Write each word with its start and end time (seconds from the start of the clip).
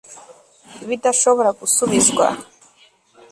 ibidashobora 0.83 1.49
gusubizwa 1.59 2.25